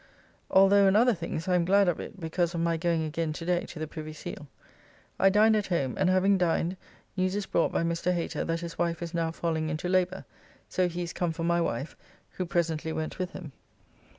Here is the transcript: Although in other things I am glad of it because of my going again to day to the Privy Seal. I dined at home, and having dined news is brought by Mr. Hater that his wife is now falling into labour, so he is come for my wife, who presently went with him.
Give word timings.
Although 0.49 0.87
in 0.87 0.95
other 0.95 1.13
things 1.13 1.47
I 1.47 1.53
am 1.53 1.63
glad 1.63 1.87
of 1.87 1.99
it 1.99 2.19
because 2.19 2.55
of 2.55 2.59
my 2.61 2.75
going 2.75 3.03
again 3.03 3.33
to 3.33 3.45
day 3.45 3.67
to 3.67 3.77
the 3.77 3.85
Privy 3.85 4.13
Seal. 4.13 4.47
I 5.19 5.29
dined 5.29 5.55
at 5.55 5.67
home, 5.67 5.93
and 5.95 6.09
having 6.09 6.39
dined 6.39 6.75
news 7.15 7.35
is 7.35 7.45
brought 7.45 7.71
by 7.71 7.83
Mr. 7.83 8.11
Hater 8.11 8.43
that 8.45 8.61
his 8.61 8.79
wife 8.79 9.03
is 9.03 9.13
now 9.13 9.29
falling 9.29 9.69
into 9.69 9.87
labour, 9.87 10.25
so 10.67 10.87
he 10.89 11.03
is 11.03 11.13
come 11.13 11.33
for 11.33 11.43
my 11.43 11.61
wife, 11.61 11.95
who 12.31 12.47
presently 12.47 12.91
went 12.91 13.19
with 13.19 13.33
him. 13.33 13.51